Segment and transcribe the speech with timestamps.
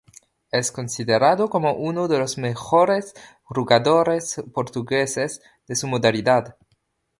[0.49, 3.13] Es considerado como uno de los mejores
[3.43, 6.57] jugadores portugueses de su modalidad.